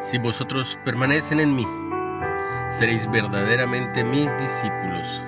Si 0.00 0.18
vosotros 0.18 0.78
permanecen 0.84 1.40
en 1.40 1.56
mí, 1.56 1.66
seréis 2.68 3.10
verdaderamente 3.10 4.04
mis 4.04 4.30
discípulos. 4.38 5.24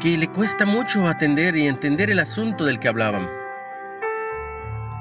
que 0.00 0.16
le 0.16 0.28
cuesta 0.28 0.64
mucho 0.64 1.06
atender 1.06 1.56
y 1.56 1.66
entender 1.66 2.10
el 2.10 2.20
asunto 2.20 2.64
del 2.64 2.78
que 2.78 2.88
hablaban. 2.88 3.28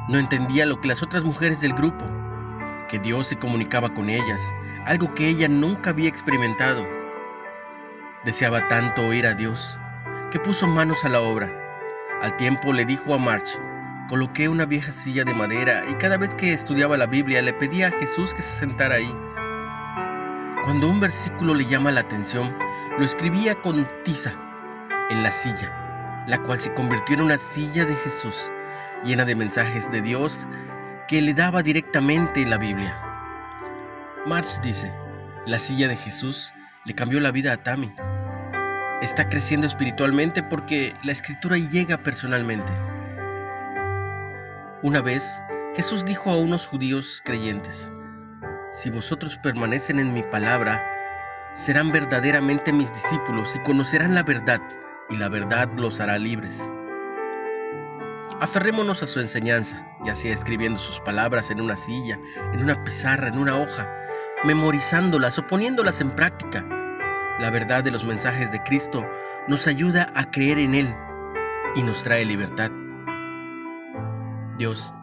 No 0.09 0.17
entendía 0.17 0.65
lo 0.65 0.81
que 0.81 0.87
las 0.87 1.03
otras 1.03 1.23
mujeres 1.23 1.61
del 1.61 1.73
grupo, 1.73 2.05
que 2.89 2.99
Dios 2.99 3.27
se 3.27 3.37
comunicaba 3.37 3.93
con 3.93 4.09
ellas, 4.09 4.41
algo 4.85 5.13
que 5.13 5.27
ella 5.27 5.47
nunca 5.47 5.91
había 5.91 6.09
experimentado. 6.09 6.85
Deseaba 8.25 8.67
tanto 8.67 9.05
oír 9.07 9.27
a 9.27 9.33
Dios, 9.33 9.77
que 10.31 10.39
puso 10.39 10.67
manos 10.67 11.05
a 11.05 11.09
la 11.09 11.21
obra. 11.21 11.49
Al 12.21 12.35
tiempo 12.37 12.73
le 12.73 12.85
dijo 12.85 13.13
a 13.13 13.17
March, 13.17 13.47
coloqué 14.09 14.49
una 14.49 14.65
vieja 14.65 14.91
silla 14.91 15.23
de 15.23 15.33
madera 15.33 15.83
y 15.89 15.93
cada 15.95 16.17
vez 16.17 16.33
que 16.33 16.53
estudiaba 16.53 16.97
la 16.97 17.05
Biblia 17.05 17.41
le 17.41 17.53
pedía 17.53 17.87
a 17.87 17.91
Jesús 17.91 18.33
que 18.33 18.41
se 18.41 18.59
sentara 18.59 18.95
ahí. 18.95 19.13
Cuando 20.67 20.89
un 20.89 20.99
versículo 20.99 21.53
le 21.53 21.65
llama 21.65 21.93
la 21.93 22.01
atención, 22.01 22.53
lo 22.99 23.05
escribía 23.05 23.55
con 23.61 23.87
tiza 24.03 24.33
en 25.09 25.23
la 25.23 25.31
silla, 25.31 26.25
la 26.27 26.43
cual 26.43 26.59
se 26.59 26.73
convirtió 26.73 27.15
en 27.15 27.21
una 27.21 27.37
silla 27.37 27.85
de 27.85 27.95
Jesús 27.95 28.51
llena 29.05 29.23
de 29.23 29.33
mensajes 29.33 29.89
de 29.89 30.01
Dios 30.01 30.45
que 31.07 31.21
le 31.21 31.33
daba 31.33 31.63
directamente 31.63 32.45
la 32.45 32.57
Biblia. 32.57 32.93
March 34.25 34.59
dice, 34.61 34.93
la 35.45 35.57
silla 35.57 35.87
de 35.87 35.95
Jesús 35.95 36.53
le 36.83 36.93
cambió 36.93 37.21
la 37.21 37.31
vida 37.31 37.53
a 37.53 37.63
Tammy. 37.63 37.89
Está 39.01 39.29
creciendo 39.29 39.67
espiritualmente 39.67 40.43
porque 40.43 40.93
la 41.03 41.13
escritura 41.13 41.57
llega 41.57 41.95
personalmente. 41.95 42.73
Una 44.83 45.01
vez, 45.01 45.41
Jesús 45.77 46.03
dijo 46.03 46.29
a 46.29 46.35
unos 46.35 46.67
judíos 46.67 47.21
creyentes, 47.23 47.89
si 48.77 48.91
vosotros 48.91 49.39
permanecen 49.39 49.97
en 49.97 50.13
mi 50.13 50.21
palabra, 50.21 50.85
serán 51.55 51.91
verdaderamente 51.91 52.71
mis 52.71 52.93
discípulos 52.93 53.55
y 53.55 53.59
conocerán 53.63 54.13
la 54.13 54.21
verdad, 54.21 54.61
y 55.09 55.15
la 55.15 55.29
verdad 55.29 55.67
los 55.77 55.99
hará 55.99 56.19
libres. 56.19 56.71
Aferrémonos 58.39 59.01
a 59.01 59.07
su 59.07 59.19
enseñanza, 59.19 59.83
ya 60.05 60.13
sea 60.13 60.31
escribiendo 60.31 60.77
sus 60.77 60.99
palabras 60.99 61.49
en 61.49 61.59
una 61.59 61.75
silla, 61.75 62.19
en 62.53 62.61
una 62.61 62.83
pizarra, 62.83 63.29
en 63.29 63.39
una 63.39 63.57
hoja, 63.57 63.91
memorizándolas 64.43 65.39
o 65.39 65.47
poniéndolas 65.47 65.99
en 65.99 66.11
práctica. 66.11 66.63
La 67.39 67.49
verdad 67.49 67.83
de 67.83 67.89
los 67.89 68.05
mensajes 68.05 68.51
de 68.51 68.61
Cristo 68.61 69.03
nos 69.47 69.65
ayuda 69.65 70.05
a 70.13 70.29
creer 70.29 70.59
en 70.59 70.75
Él 70.75 70.95
y 71.75 71.81
nos 71.81 72.03
trae 72.03 72.25
libertad. 72.25 72.69
Dios, 74.59 74.93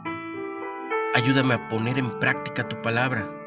ayúdame 1.17 1.55
a 1.55 1.69
poner 1.69 1.99
en 1.99 2.21
práctica 2.21 2.69
tu 2.69 2.81
palabra. 2.81 3.44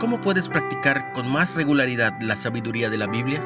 ¿Cómo 0.00 0.20
puedes 0.20 0.48
practicar 0.48 1.12
con 1.12 1.30
más 1.30 1.54
regularidad 1.54 2.20
la 2.20 2.34
sabiduría 2.34 2.90
de 2.90 2.98
la 2.98 3.06
Biblia? 3.06 3.40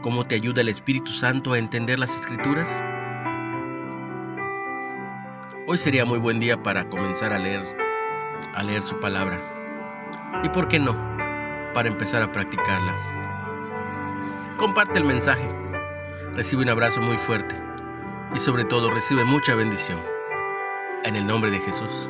¿Cómo 0.00 0.24
te 0.24 0.36
ayuda 0.36 0.60
el 0.60 0.68
Espíritu 0.68 1.10
Santo 1.10 1.52
a 1.52 1.58
entender 1.58 1.98
las 1.98 2.14
escrituras? 2.14 2.80
Hoy 5.66 5.76
sería 5.76 6.04
muy 6.04 6.18
buen 6.18 6.38
día 6.38 6.62
para 6.62 6.88
comenzar 6.88 7.32
a 7.32 7.38
leer, 7.38 7.64
a 8.54 8.62
leer 8.62 8.82
su 8.82 8.98
palabra. 9.00 9.38
¿Y 10.44 10.48
por 10.50 10.68
qué 10.68 10.78
no? 10.78 10.94
Para 11.74 11.88
empezar 11.88 12.22
a 12.22 12.30
practicarla. 12.30 12.94
Comparte 14.56 15.00
el 15.00 15.04
mensaje. 15.04 15.48
Recibe 16.36 16.62
un 16.62 16.70
abrazo 16.70 17.00
muy 17.00 17.18
fuerte 17.18 17.56
y 18.34 18.38
sobre 18.38 18.64
todo 18.64 18.90
recibe 18.90 19.24
mucha 19.24 19.56
bendición. 19.56 19.98
En 21.04 21.16
el 21.16 21.26
nombre 21.26 21.50
de 21.50 21.58
Jesús. 21.58 22.08